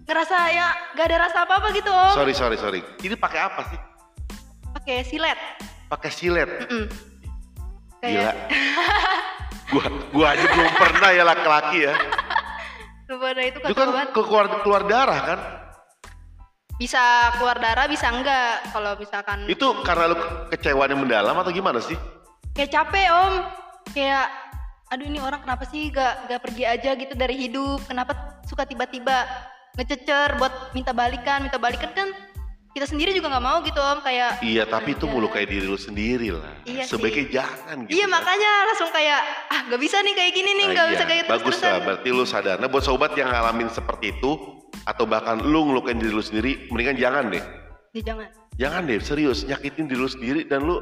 Ngerasa 0.08 0.36
ya 0.50 0.66
gak 0.98 1.06
ada 1.08 1.16
rasa 1.28 1.38
apa-apa 1.46 1.68
gitu 1.76 1.92
om. 1.92 2.16
Sorry 2.16 2.34
sorry 2.34 2.56
sorry. 2.58 2.80
Ini 3.04 3.14
pakai 3.14 3.40
apa 3.44 3.62
sih? 3.70 3.78
Pakai 4.72 4.96
silet. 5.06 5.38
Pakai 5.86 6.10
silet. 6.10 6.48
Mm-mm. 6.66 6.84
Gila. 8.02 8.32
Kayak, 8.32 8.34
gua 9.72 9.84
gua 10.10 10.26
aja 10.34 10.44
belum 10.48 10.72
pernah 10.74 11.10
ya 11.14 11.22
laki-laki 11.22 11.78
ya. 11.86 11.94
Dah 13.12 13.44
itu 13.44 13.60
kan 13.60 14.08
keluar 14.16 14.46
keluar 14.64 14.82
darah 14.88 15.20
kan? 15.22 15.61
Bisa 16.82 17.30
keluar 17.38 17.62
darah, 17.62 17.86
bisa 17.86 18.10
enggak. 18.10 18.66
Kalau 18.74 18.98
misalkan 18.98 19.46
Itu 19.46 19.70
karena 19.86 20.10
lu 20.10 20.16
kecewaan 20.50 20.90
yang 20.90 21.00
mendalam 21.06 21.38
atau 21.38 21.54
gimana 21.54 21.78
sih? 21.78 21.94
kayak 22.52 22.74
capek 22.74 23.06
om. 23.14 23.34
Kayak, 23.94 24.26
aduh 24.90 25.06
ini 25.06 25.22
orang 25.22 25.40
kenapa 25.40 25.64
sih 25.70 25.88
gak, 25.88 26.26
gak 26.26 26.42
pergi 26.42 26.64
aja 26.66 26.90
gitu 26.98 27.14
dari 27.14 27.38
hidup. 27.38 27.86
Kenapa 27.86 28.42
suka 28.44 28.66
tiba-tiba 28.66 29.24
ngececer 29.78 30.36
buat 30.36 30.74
minta 30.74 30.90
balikan. 30.90 31.46
Minta 31.46 31.56
balikan 31.56 31.94
kan 31.94 32.10
kita 32.72 32.88
sendiri 32.88 33.12
juga 33.12 33.28
nggak 33.28 33.44
mau 33.44 33.60
gitu 33.60 33.76
om. 33.78 34.00
Kayak 34.00 34.40
Iya, 34.40 34.64
tapi 34.64 34.96
itu 34.96 35.04
Iya. 35.04 35.12
melukai 35.12 35.44
diri 35.44 35.64
lu 35.64 35.76
sendiri 35.76 36.32
lah. 36.32 36.56
Iya 36.64 36.88
sih. 36.88 36.96
Sebaiknya 36.96 37.24
jangan 37.30 37.76
gitu. 37.84 37.92
Iya 37.92 38.06
kan. 38.08 38.14
makanya 38.16 38.50
langsung 38.66 38.90
kayak 38.90 39.20
ah 39.46 39.60
gak 39.68 39.80
bisa 39.80 39.96
nih 40.00 40.14
kayak 40.16 40.32
gini 40.32 40.50
nih 40.52 40.66
Nah, 40.66 40.72
nggak 40.72 40.84
iya. 40.84 40.92
bisa 40.92 41.04
kayak 41.04 41.22
Bagus 41.22 41.36
terus-terusan. 41.36 41.68
lah, 41.68 41.80
berarti 41.84 42.08
lu 42.08 42.24
sadar. 42.24 42.56
Nah 42.56 42.68
buat 42.68 42.84
sobat 42.84 43.12
yang 43.12 43.28
ngalamin 43.28 43.68
seperti 43.68 44.16
itu, 44.16 44.30
atau 44.82 45.04
bahkan 45.04 45.36
lu 45.38 45.68
ngelukain 45.68 46.00
diri 46.00 46.10
lu 46.10 46.24
sendiri, 46.24 46.66
mendingan 46.72 46.96
jangan 46.96 47.24
deh. 47.28 47.44
Ya, 47.92 48.02
jangan. 48.02 48.28
Jangan 48.56 48.80
deh, 48.84 48.98
serius. 48.98 49.44
Nyakitin 49.44 49.84
diri 49.84 50.00
lu 50.00 50.08
sendiri 50.08 50.40
dan 50.44 50.64
lu, 50.64 50.80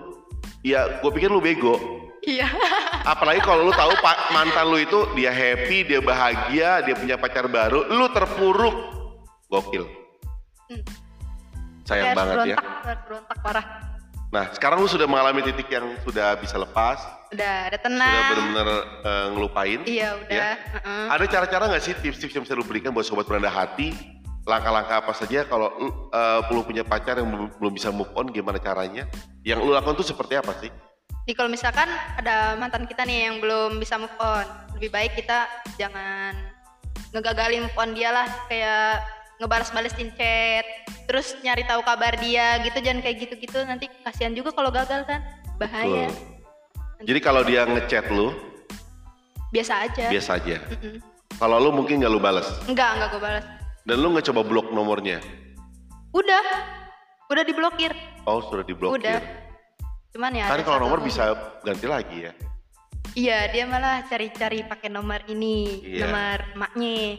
ya 0.62 1.02
gue 1.02 1.11
pikir 1.11 1.26
lu 1.26 1.42
bego. 1.42 1.75
Iya. 2.23 2.47
Apalagi 3.12 3.40
kalau 3.40 3.66
lu 3.66 3.73
tahu 3.73 3.90
pak 3.99 4.30
mantan 4.30 4.68
lu 4.68 4.78
itu 4.78 5.11
dia 5.12 5.35
happy, 5.35 5.82
dia 5.82 5.99
bahagia, 5.99 6.87
dia 6.87 6.94
punya 6.94 7.16
pacar 7.16 7.50
baru, 7.50 7.82
lu 7.88 8.06
terpuruk, 8.12 8.76
gokil. 9.49 9.90
Hmm. 10.70 10.82
Sayang 11.90 12.14
banget 12.14 12.35
ya. 12.35 12.56
berontak, 12.56 12.66
harus 12.87 13.00
berontak 13.06 13.38
parah. 13.42 13.66
Nah, 14.30 14.44
sekarang 14.54 14.78
lu 14.78 14.87
sudah 14.87 15.11
mengalami 15.11 15.42
titik 15.42 15.66
yang 15.66 15.90
sudah 16.06 16.38
bisa 16.38 16.54
lepas, 16.54 17.02
Udah, 17.35 17.66
ada 17.66 17.75
sudah 17.75 17.80
tenang. 17.82 18.14
benar-benar 18.30 18.68
eh, 19.02 19.26
ngelupain. 19.35 19.80
Iya 19.82 20.09
udah. 20.23 20.30
Ya. 20.30 20.50
heeh. 20.54 21.04
Ada 21.11 21.25
cara-cara 21.26 21.62
nggak 21.66 21.82
sih 21.82 21.94
tips-tips 21.99 22.35
yang 22.38 22.44
bisa 22.47 22.54
lu 22.54 22.62
berikan 22.62 22.94
buat 22.94 23.02
sobat 23.02 23.26
berendah 23.26 23.50
hati? 23.50 23.90
Langkah-langkah 24.47 25.02
apa 25.02 25.12
saja 25.18 25.42
kalau 25.50 25.75
lu, 25.82 25.90
eh, 26.14 26.38
lu 26.54 26.62
punya 26.62 26.87
pacar 26.87 27.18
yang 27.18 27.26
belum, 27.26 27.59
belum 27.59 27.73
bisa 27.75 27.90
move 27.90 28.11
on, 28.14 28.30
gimana 28.30 28.62
caranya? 28.62 29.11
Yang 29.42 29.66
lu 29.66 29.75
lakukan 29.75 29.99
tuh 29.99 30.06
seperti 30.06 30.38
apa 30.38 30.54
sih? 30.62 30.70
Jadi 31.26 31.35
kalau 31.35 31.50
misalkan 31.50 31.90
ada 32.16 32.54
mantan 32.54 32.87
kita 32.87 33.02
nih 33.02 33.30
yang 33.30 33.42
belum 33.42 33.82
bisa 33.82 33.99
move 33.99 34.14
on, 34.23 34.47
lebih 34.78 34.94
baik 34.94 35.18
kita 35.18 35.50
jangan 35.75 36.38
ngegagalin 37.11 37.66
move 37.66 37.78
on 37.78 37.90
dia 37.94 38.14
lah, 38.14 38.26
kayak 38.47 39.02
ngebalas-balesin 39.42 40.14
chat, 40.14 40.66
terus 41.11 41.35
nyari 41.43 41.67
tahu 41.67 41.83
kabar 41.83 42.14
dia 42.23 42.62
gitu, 42.62 42.79
jangan 42.79 43.02
kayak 43.02 43.17
gitu-gitu 43.26 43.59
nanti 43.67 43.90
kasihan 44.07 44.31
juga 44.31 44.55
kalau 44.55 44.71
gagal 44.71 45.02
kan, 45.11 45.19
bahaya. 45.59 46.07
Betul. 46.07 47.02
Jadi 47.02 47.19
kalau 47.19 47.43
dia 47.43 47.67
ngechat 47.67 48.07
lu, 48.14 48.31
Biasa 49.50 49.90
aja. 49.90 50.07
biasa 50.07 50.31
aja. 50.38 50.62
Mm-mm. 50.71 51.02
Kalau 51.35 51.59
lu 51.59 51.75
mungkin 51.75 51.99
nggak 51.99 52.12
lu 52.14 52.23
balas. 52.23 52.47
Enggak, 52.71 52.95
enggak 52.95 53.09
gue 53.11 53.23
balas. 53.26 53.45
Dan 53.83 53.97
lu 53.99 54.14
nggak 54.14 54.31
coba 54.31 54.47
blok 54.47 54.71
nomornya? 54.71 55.19
Udah, 56.14 56.45
udah 57.26 57.43
diblokir. 57.43 57.90
Oh 58.31 58.38
sudah 58.47 58.62
diblokir. 58.62 59.02
Udah. 59.02 59.19
Cuman 60.14 60.31
ya. 60.31 60.47
Kan 60.47 60.62
kalau 60.62 60.87
nomor 60.87 61.02
bisa 61.02 61.35
ganti 61.67 61.90
lagi 61.90 62.31
ya. 62.31 62.33
Iya, 63.19 63.50
dia 63.50 63.67
malah 63.67 64.07
cari-cari 64.07 64.62
pakai 64.62 64.87
nomor 64.87 65.26
ini, 65.26 65.83
Iya. 65.83 66.07
nomor 66.07 66.38
maknya. 66.55 67.19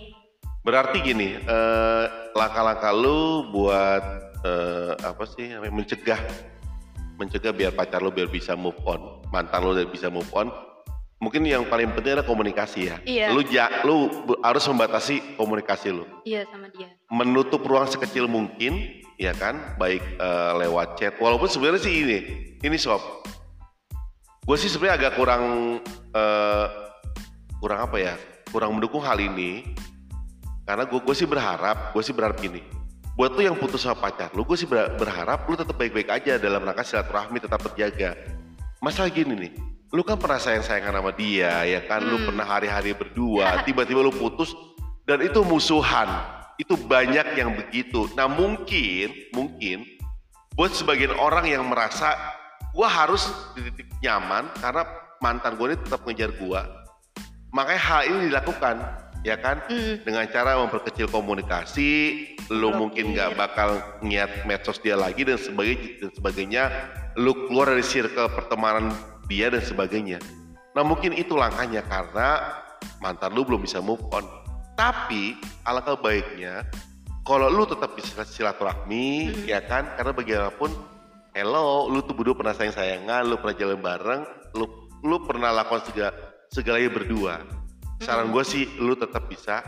Berarti 0.62 1.01
gini, 1.01 1.41
eh, 1.41 2.06
langkah-langkah 2.38 2.94
lu 2.94 3.50
buat 3.50 4.03
eh, 4.46 4.94
apa 5.01 5.24
sih 5.25 5.53
mencegah 5.70 6.22
mencegah 7.18 7.53
biar 7.53 7.72
pacar 7.77 8.01
lu 8.01 8.10
biar 8.10 8.30
bisa 8.30 8.58
move 8.58 8.77
on, 8.86 9.22
mantan 9.30 9.62
lu 9.62 9.74
biar 9.77 9.89
bisa 9.89 10.10
move 10.10 10.30
on. 10.34 10.50
Mungkin 11.22 11.46
yang 11.46 11.70
paling 11.70 11.94
penting 11.94 12.18
adalah 12.18 12.25
komunikasi 12.25 12.89
ya. 12.89 12.98
Iya. 13.06 13.25
Lu 13.30 13.46
ja, 13.46 13.70
lu 13.86 14.10
harus 14.41 14.65
membatasi 14.65 15.38
komunikasi 15.38 15.94
lu. 15.94 16.06
Iya 16.25 16.50
sama 16.50 16.65
dia. 16.74 16.89
Menutup 17.13 17.62
ruang 17.62 17.86
sekecil 17.86 18.25
mungkin, 18.25 19.01
ya 19.22 19.34
kan? 19.38 19.77
Baik 19.77 20.01
eh, 20.01 20.51
lewat 20.65 20.98
chat. 20.98 21.13
Walaupun 21.22 21.46
sebenarnya 21.46 21.82
sih 21.86 21.94
ini, 21.94 22.20
ini 22.62 22.77
sob. 22.77 23.01
Gue 24.41 24.58
sih 24.58 24.70
sebenarnya 24.70 25.10
agak 25.10 25.13
kurang 25.22 25.44
eh, 26.10 26.65
kurang 27.62 27.86
apa 27.86 27.98
ya? 28.01 28.13
Kurang 28.50 28.82
mendukung 28.82 29.06
hal 29.06 29.22
ini 29.22 29.77
karena 30.72 30.88
gue 30.88 31.00
gue 31.04 31.16
sih 31.20 31.28
berharap 31.28 31.92
gue 31.92 32.00
sih 32.00 32.16
berharap 32.16 32.40
gini. 32.40 32.63
Buat 33.20 33.36
lu 33.36 33.44
yang 33.44 33.60
putus 33.60 33.84
sama 33.84 34.00
pacar 34.08 34.32
lu 34.32 34.48
gue 34.48 34.56
sih 34.56 34.63
ber- 34.63 34.96
berharap 34.96 35.44
lu 35.51 35.60
tetap 35.60 35.75
baik-baik 35.75 36.08
aja 36.08 36.40
dalam 36.40 36.63
rangka 36.63 36.88
silaturahmi 36.88 37.44
tetap 37.44 37.60
terjaga. 37.60 38.16
Masalah 38.80 39.12
gini 39.12 39.36
nih 39.36 39.51
lu 39.92 40.08
kan 40.08 40.16
pernah 40.16 40.40
sayang-sayangan 40.40 41.04
sama 41.04 41.12
dia 41.12 41.68
ya 41.68 41.84
kan? 41.84 42.00
Lu 42.00 42.16
Hmm. 42.16 42.32
pernah 42.32 42.48
hari-hari 42.48 42.96
berdua 42.96 43.60
tiba-tiba 43.68 44.00
lu 44.00 44.16
putus 44.16 44.56
dan 45.04 45.20
itu 45.20 45.44
musuhan. 45.44 46.08
Itu 46.56 46.80
banyak 46.80 47.36
yang 47.36 47.51
begitu. 47.60 48.08
Nah 48.16 48.32
mungkin 48.32 49.12
mungkin 49.36 49.84
buat 50.56 50.72
sebagian 50.72 51.12
orang 51.20 51.51
yang 51.51 51.68
merasa 51.68 52.16
gue 52.72 52.88
harus 52.88 53.28
di 53.60 53.68
titik 53.68 53.92
nyaman 54.00 54.48
karena 54.63 54.88
mantan 55.20 55.60
gue 55.60 55.75
ini 55.75 55.78
tetap 55.84 56.01
ngejar 56.08 56.32
gue 56.32 56.62
makanya 57.51 57.82
hal 57.84 58.01
ini 58.08 58.32
dilakukan 58.32 58.75
ya 59.22 59.38
kan 59.38 59.62
Mm. 59.70 60.01
dengan 60.01 60.25
cara 60.30 60.58
memperkecil 60.58 61.06
komunikasi 61.10 61.90
lu 62.50 62.74
Blokir. 62.74 62.78
mungkin 62.78 63.06
nggak 63.13 63.38
bakal 63.38 63.70
niat 64.01 64.46
medsos 64.50 64.82
dia 64.82 64.98
lagi 64.98 65.22
dan 65.22 65.38
sebagainya 65.38 66.01
dan 66.01 66.10
sebagainya 66.18 66.63
lu 67.22 67.34
keluar 67.46 67.70
dari 67.70 67.86
circle 67.86 68.34
pertemanan 68.34 68.90
dia 69.30 69.54
dan 69.54 69.62
sebagainya 69.62 70.18
nah 70.74 70.82
mungkin 70.82 71.13
itu 71.13 71.38
langkahnya 71.38 71.86
karena 71.86 72.58
mantan 72.98 73.34
lu 73.38 73.46
belum 73.46 73.62
bisa 73.62 73.78
move 73.82 74.01
on 74.12 74.25
Tapi 74.72 75.38
alangkah 75.68 75.94
baiknya 76.00 76.66
kalau 77.22 77.46
lu 77.54 77.70
tetap 77.70 77.94
bisa 77.94 78.25
silaturahmi 78.25 79.30
Mhm. 79.30 79.46
ya 79.46 79.62
kan 79.62 79.86
karena 79.94 80.10
bagaimanapun 80.16 80.74
hello 81.38 81.86
lu 81.86 82.01
tuh 82.01 82.18
berdua 82.18 82.34
pernah 82.34 82.56
sayang 82.58 82.74
sayangan 82.74 83.22
lu 83.30 83.38
pernah 83.38 83.56
jalan 83.62 83.78
bareng 83.78 84.22
lu 84.58 84.66
lu 85.06 85.22
pernah 85.22 85.54
lakukan 85.54 85.86
segala 85.86 86.12
segalanya 86.50 86.90
berdua 86.90 87.61
saran 88.01 88.29
gue 88.29 88.43
sih 88.43 88.65
lu 88.77 88.93
tetap 88.93 89.25
bisa 89.25 89.62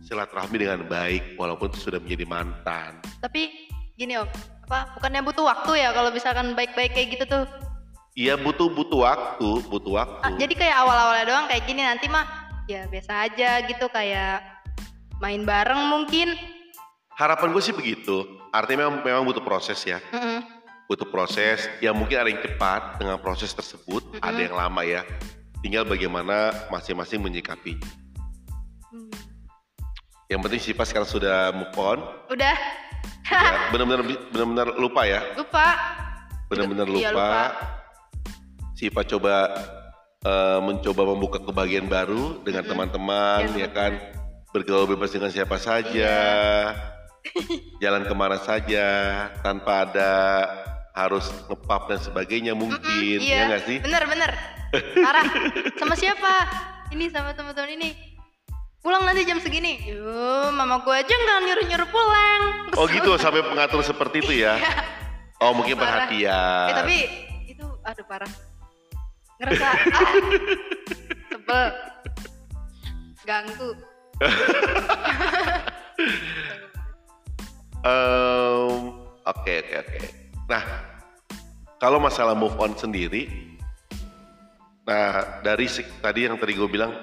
silaturahmi 0.00 0.56
dengan 0.56 0.80
baik 0.82 1.36
walaupun 1.36 1.68
itu 1.68 1.78
sudah 1.82 1.98
menjadi 1.98 2.24
mantan 2.24 2.96
Tapi 3.18 3.68
gini 3.92 4.16
om, 4.16 4.28
apa 4.64 4.94
bukannya 4.94 5.20
butuh 5.22 5.44
waktu 5.44 5.72
ya 5.78 5.90
kalau 5.90 6.10
misalkan 6.10 6.52
baik-baik 6.52 6.92
kayak 6.92 7.08
gitu 7.12 7.24
tuh? 7.26 7.44
iya 8.14 8.34
butuh 8.34 8.68
butuh 8.68 9.00
waktu 9.02 9.48
butuh 9.64 9.92
waktu 9.94 10.20
Ah, 10.22 10.32
jadi 10.34 10.54
kayak 10.54 10.76
awal-awalnya 10.78 11.24
doang 11.26 11.46
kayak 11.46 11.64
gini 11.64 11.82
nanti 11.82 12.06
mah 12.06 12.24
ya 12.64 12.86
biasa 12.86 13.12
aja 13.26 13.62
gitu 13.62 13.86
kayak 13.86 14.40
main 15.16 15.42
bareng 15.42 15.80
mungkin. 15.86 16.32
harapan 17.12 17.48
gue 17.50 17.62
sih 17.62 17.72
begitu 17.72 18.24
artinya 18.50 18.84
memang, 18.84 19.00
memang 19.02 19.22
butuh 19.24 19.40
proses 19.40 19.80
ya 19.82 19.96
Mm-mm. 20.10 20.44
butuh 20.84 21.04
proses 21.06 21.68
ya 21.78 21.90
mungkin 21.90 22.16
ada 22.16 22.28
yang 22.28 22.40
cepat 22.40 22.96
dengan 22.96 23.16
proses 23.16 23.50
tersebut 23.50 24.04
Mhm. 24.12 24.20
ada 24.20 24.40
yang 24.40 24.54
lama 24.54 24.80
ya 24.80 25.00
tinggal 25.66 25.82
bagaimana 25.82 26.54
masing-masing 26.70 27.18
menyikapi 27.18 27.74
Hmm. 28.86 29.10
yang 30.30 30.38
penting 30.38 30.62
Siva 30.62 30.86
sekarang 30.86 31.10
sudah 31.10 31.50
move 31.50 31.74
on 31.74 31.98
Udah 32.30 32.54
ya, 33.26 33.74
benar-benar 33.74 34.06
benar-benar 34.30 34.68
lupa 34.78 35.02
ya 35.02 35.26
lupa. 35.34 35.74
benar-benar 36.46 36.86
Iya, 36.86 37.10
lupa. 37.10 37.10
lupa. 37.10 37.34
Siva 38.78 39.02
coba 39.02 39.34
eh, 40.22 40.58
mencoba 40.62 41.02
membuka 41.02 41.42
kebahagiaan 41.42 41.90
baru 41.90 42.38
dengan 42.46 42.62
Mm-mm. 42.62 42.70
teman-teman 42.70 43.40
Iya, 43.50 43.66
ya 43.66 43.68
kan 43.74 43.92
bergaul 44.54 44.86
bebas 44.86 45.10
dengan 45.10 45.34
siapa 45.34 45.58
saja 45.58 46.14
jalan 47.82 48.06
ke 48.06 48.14
mana 48.14 48.38
saja 48.38 48.86
tanpa 49.42 49.82
ada 49.84 50.12
harus 50.94 51.26
ngepap 51.50 51.90
dan 51.90 51.98
sebagainya 51.98 52.54
mungkin 52.54 53.18
iya. 53.18 53.42
ya 53.42 53.48
nggak 53.50 53.62
sih 53.66 53.78
Bener-bener. 53.82 54.30
Parah. 55.04 55.24
sama 55.80 55.94
siapa? 55.98 56.34
Ini 56.94 57.10
sama 57.10 57.34
teman-teman 57.34 57.76
ini. 57.76 57.90
Pulang 58.80 59.02
nanti 59.02 59.26
jam 59.26 59.42
segini. 59.42 59.82
Yo, 59.82 60.54
mama 60.54 60.78
gua 60.86 61.02
aja 61.02 61.10
nggak 61.10 61.38
nyuruh-nyuruh 61.42 61.88
pulang. 61.90 62.42
oh 62.78 62.86
gitu 62.86 63.18
sampai 63.18 63.42
pengatur 63.42 63.80
seperti 63.82 64.20
itu 64.20 64.44
ya 64.46 64.60
oh 65.40 65.52
mungkin 65.56 65.80
Parah. 65.80 66.06
perhatian 66.06 66.68
Eh 66.70 66.74
tapi 66.76 66.96
itu 67.48 67.66
aduh 67.82 68.04
parah. 68.06 68.30
Ngerasa 69.36 69.68
ah, 69.68 69.76
sebel. 71.28 71.66
Ganggu. 73.26 73.70
Oke 79.26 79.62
oke 79.62 79.74
oke. 79.78 79.98
Nah 80.50 80.62
kalau 81.78 82.02
masalah 82.02 82.34
move 82.34 82.54
on 82.58 82.74
sendiri, 82.74 83.54
nah 84.86 85.42
dari 85.42 85.66
tadi 86.00 86.30
yang 86.30 86.38
tadi 86.38 86.54
gue 86.54 86.70
bilang, 86.70 86.94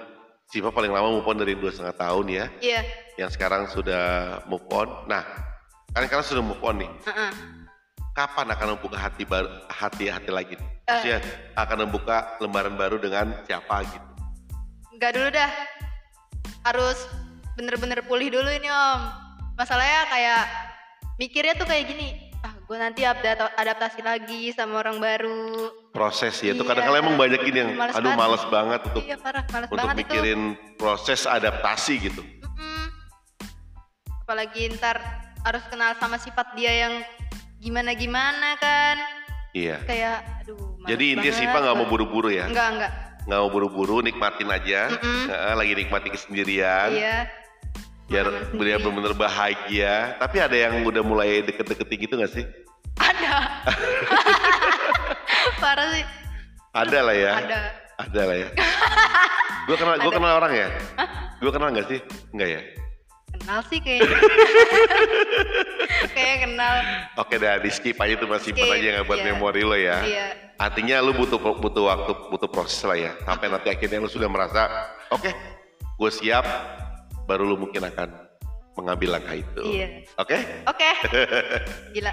Siva 0.47 0.71
paling 0.71 0.93
lama 0.93 1.19
move 1.19 1.27
on 1.27 1.35
dari 1.35 1.51
dua 1.57 1.67
setengah 1.73 1.97
tahun 1.99 2.25
ya, 2.31 2.45
Iya. 2.63 2.81
yang 3.19 3.27
sekarang 3.27 3.67
sudah 3.67 4.39
move 4.47 4.63
on. 4.71 4.87
Nah 5.11 5.23
kalian 5.91 6.07
sekarang 6.07 6.25
sudah 6.25 6.43
move 6.45 6.63
on 6.63 6.79
nih. 6.79 6.91
heeh. 7.11 7.31
Kapan 8.13 8.45
akan 8.53 8.77
membuka 8.77 8.97
hati 9.01 9.25
baru, 9.25 9.49
hati 9.67 10.07
hati 10.07 10.29
lagi? 10.29 10.55
Eh. 10.55 10.63
Maksudnya 10.87 11.19
akan 11.57 11.77
membuka 11.89 12.37
lembaran 12.39 12.77
baru 12.77 13.01
dengan 13.01 13.33
siapa 13.43 13.83
gitu? 13.89 14.07
Enggak 14.93 15.11
dulu 15.17 15.27
dah. 15.33 15.51
Harus 16.63 16.98
bener-bener 17.59 18.00
pulih 18.07 18.31
dulu 18.31 18.48
ini 18.48 18.69
om. 18.72 19.01
Masalahnya 19.59 20.07
kayak 20.07 20.43
mikirnya 21.19 21.53
tuh 21.59 21.67
kayak 21.67 21.89
gini. 21.89 22.23
Gue 22.63 22.77
nanti 22.79 23.03
adapta- 23.03 23.51
adaptasi 23.53 23.99
lagi 23.99 24.49
sama 24.51 24.79
orang 24.79 24.97
baru. 24.97 25.67
Proses 25.91 26.33
ya, 26.39 26.55
itu 26.55 26.63
Iya. 26.63 26.69
kadang-kadang 26.71 27.03
emang 27.03 27.15
banyak 27.15 27.41
ini 27.43 27.57
yang, 27.59 27.71
Males 27.75 27.93
aduh 27.93 28.11
males 28.15 28.43
banget 28.47 28.81
untuk 28.87 29.03
iya 29.03 29.17
parah, 29.19 29.43
males 29.45 29.67
untuk 29.67 29.77
banget 29.77 29.95
itu. 29.95 29.99
mikirin 30.01 30.41
proses 30.73 31.21
adaptasi 31.23 31.93
gitu. 32.01 32.21
Apalagi 34.23 34.71
ntar 34.73 34.97
harus 35.43 35.63
kenal 35.67 35.91
sama 35.99 36.15
sifat 36.15 36.55
dia 36.55 36.87
yang 36.87 36.93
gimana-gimana 37.59 38.55
kan. 38.57 38.95
Iya. 39.51 39.83
Kayak 39.83 40.17
aduh 40.41 40.57
males 40.79 40.89
Jadi 40.89 41.05
intinya 41.13 41.29
banget, 41.29 41.43
Siva 41.45 41.57
nggak 41.59 41.77
mau 41.77 41.87
buru-buru 41.87 42.29
ya? 42.31 42.45
Enggak, 42.47 42.67
enggak. 42.73 42.91
Nggak 43.23 43.39
mau 43.39 43.51
buru-buru, 43.51 43.97
nikmatin 43.99 44.49
aja. 44.49 44.81
Mm-mm. 44.89 45.23
Heeh, 45.29 45.53
lagi 45.53 45.73
nikmati 45.77 46.09
kesendirian. 46.09 46.89
Iya. 46.91 47.17
Biar 48.11 48.27
sendiri. 48.51 48.79
bener-bener 48.79 49.13
bahagia. 49.16 50.20
Tapi 50.20 50.37
ada 50.44 50.55
yang 50.57 50.83
udah 50.83 51.03
mulai 51.03 51.42
deket-deketin 51.44 51.98
gitu 52.03 52.13
gak 52.20 52.31
sih? 52.31 52.46
Ada. 53.00 53.33
Parah 55.61 55.87
sih. 55.96 56.05
Ada 56.74 57.00
lah 57.05 57.16
ya. 57.16 57.33
Ada. 57.37 57.59
Ada 57.94 58.22
lah 58.25 58.35
ya. 58.37 58.50
gue 59.70 59.77
kenal, 59.77 59.96
gue 60.01 60.11
kenal 60.11 60.33
orang 60.42 60.53
ya. 60.53 60.68
Gue 61.39 61.51
kenal 61.53 61.70
nggak 61.72 61.87
sih? 61.87 62.00
Enggak 62.33 62.50
ya. 62.50 62.61
Kenal 63.33 63.59
sih 63.68 63.79
kayaknya. 63.81 64.09
Kayak 66.16 66.37
kenal. 66.48 66.75
Oke 67.20 67.35
dah, 67.37 67.59
di 67.59 67.70
skip 67.74 67.98
aja 67.98 68.16
tuh 68.18 68.29
masih 68.29 68.51
Skip, 68.53 68.70
aja 68.70 68.87
nggak 69.00 69.07
buat 69.07 69.20
iya. 69.22 69.27
memori 69.33 69.63
lo 69.66 69.77
ya. 69.77 69.98
Iya. 70.03 70.27
Artinya 70.57 71.01
lu 71.01 71.11
butuh 71.18 71.39
butuh 71.39 71.83
waktu, 71.89 72.11
butuh 72.29 72.50
proses 72.50 72.79
lah 72.85 72.98
ya. 72.98 73.11
Sampai 73.25 73.50
nanti 73.50 73.68
akhirnya 73.74 74.00
lu 74.00 74.09
sudah 74.09 74.29
merasa, 74.29 74.70
oke, 75.09 75.31
gue 76.00 76.11
siap, 76.13 76.46
baru 77.25 77.48
lu 77.48 77.55
mungkin 77.55 77.83
akan 77.83 78.09
mengambil 78.74 79.20
langkah 79.20 79.38
itu. 79.38 79.64
Iya. 79.64 79.88
Oke? 80.18 80.38
Oke. 80.66 80.90
Gila. 81.96 82.12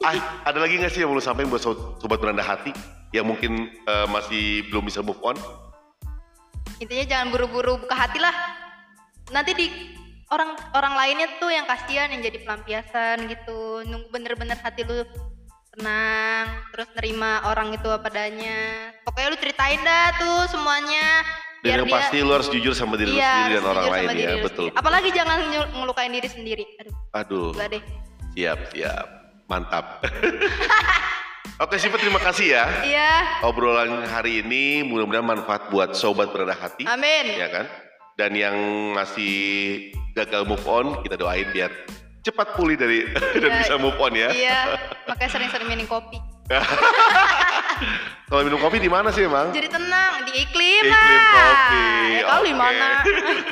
Ah, 0.00 0.16
ada 0.48 0.58
lagi 0.62 0.80
nggak 0.80 0.92
sih 0.94 1.04
yang 1.04 1.12
mau 1.12 1.18
lu 1.18 1.24
sampaikan 1.24 1.52
buat 1.52 1.60
sobat, 1.60 2.18
berendah 2.22 2.46
hati 2.46 2.72
yang 3.12 3.28
mungkin 3.28 3.68
eh, 3.68 4.06
masih 4.08 4.64
belum 4.70 4.86
bisa 4.86 5.04
move 5.04 5.20
on? 5.20 5.36
Intinya 6.80 7.04
jangan 7.04 7.28
buru-buru 7.34 7.76
buka 7.76 7.92
hati 7.92 8.16
lah. 8.16 8.32
Nanti 9.28 9.52
di 9.52 9.66
orang 10.32 10.56
orang 10.72 10.94
lainnya 10.96 11.28
tuh 11.36 11.52
yang 11.52 11.68
kasihan 11.68 12.08
yang 12.08 12.24
jadi 12.24 12.40
pelampiasan 12.40 13.28
gitu. 13.28 13.84
Nunggu 13.84 14.08
bener-bener 14.08 14.56
hati 14.56 14.86
lu 14.88 15.04
tenang, 15.76 16.64
terus 16.72 16.88
nerima 16.96 17.44
orang 17.50 17.76
itu 17.76 17.86
apa 17.92 18.08
adanya. 18.08 18.90
Pokoknya 19.04 19.28
lu 19.28 19.38
ceritain 19.38 19.80
dah 19.84 20.16
tuh 20.16 20.40
semuanya. 20.48 21.20
Dan 21.60 21.84
yang 21.84 21.88
pasti 21.88 22.16
lu 22.18 22.32
harus 22.32 22.48
jujur 22.48 22.72
sama 22.72 22.96
diri 22.96 23.12
lu 23.12 23.16
Iya, 23.16 23.28
sendiri 23.28 23.52
dan 23.54 23.66
orang 23.66 23.84
lain 23.86 24.08
ya, 24.14 24.32
betul. 24.40 24.66
Apalagi 24.72 25.12
jangan 25.12 25.38
ngelukain 25.70 26.08
diri 26.08 26.24
sendiri. 26.24 26.64
Aduh, 26.80 26.96
Aduh, 27.12 27.48
gila 27.52 27.68
deh. 27.68 27.82
siap 28.32 28.58
siap, 28.72 29.06
mantap. 29.44 30.00
Oke, 31.60 31.76
Siva 31.76 32.00
terima 32.00 32.16
kasih 32.16 32.56
ya. 32.56 32.64
Iya, 32.80 33.12
Obrolan 33.44 34.08
hari 34.08 34.40
ini 34.40 34.80
mudah-mudahan 34.80 35.26
manfaat 35.26 35.68
buat 35.68 35.92
sobat 35.92 36.32
berendah 36.32 36.56
hati. 36.56 36.88
amin. 36.88 37.36
ya 37.36 37.52
kan? 37.52 37.66
Dan 38.16 38.32
yang 38.32 38.56
masih 38.92 39.32
gagal 40.14 40.48
move 40.48 40.64
on, 40.64 41.04
kita 41.04 41.20
doain 41.20 41.44
biar 41.50 41.68
cepat 42.20 42.56
pulih 42.56 42.76
dari 42.76 43.04
dan 43.44 43.50
Iya. 43.50 43.60
bisa 43.60 43.74
move 43.76 43.96
on 43.96 44.16
ya. 44.16 44.32
Iya, 44.32 44.58
makanya 45.08 45.30
sering-sering 45.30 45.68
minum 45.68 45.84
kopi. 45.84 46.16
Kalau 48.26 48.42
minum 48.46 48.58
kopi 48.58 48.78
di 48.78 48.86
mana 48.86 49.10
sih 49.10 49.26
emang? 49.26 49.50
Jadi 49.50 49.66
tenang, 49.66 50.22
di 50.22 50.32
iklim, 50.38 50.86
Iklim 50.86 50.92
lah. 50.94 51.34
kopi. 51.34 51.86
Ya, 52.14 52.22
kalau 52.26 52.42
di 52.42 52.54
Oke. 52.54 52.60
mana? 52.62 52.88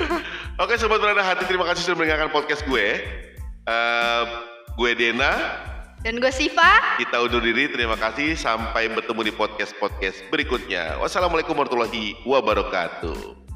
Oke, 0.63 0.75
sobat 0.77 0.99
berada 0.99 1.23
hati, 1.23 1.47
terima 1.47 1.67
kasih 1.67 1.83
sudah 1.83 1.97
mendengarkan 1.99 2.31
podcast 2.31 2.63
gue. 2.63 2.87
Eh, 3.69 4.23
gue 4.75 4.91
Dena, 4.95 5.33
Dan 5.99 6.23
gue 6.23 6.31
Siva. 6.31 6.95
kita 6.95 7.19
undur 7.19 7.43
diri. 7.43 7.67
Terima 7.67 7.99
kasih. 7.99 8.39
Sampai 8.39 8.87
bertemu 8.87 9.27
di 9.27 9.33
podcast-podcast 9.35 10.31
berikutnya. 10.31 10.95
Wassalamualaikum 11.03 11.59
warahmatullahi 11.59 12.15
wabarakatuh. 12.23 13.48